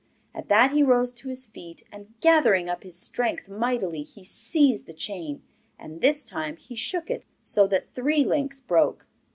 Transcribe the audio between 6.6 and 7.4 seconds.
shook it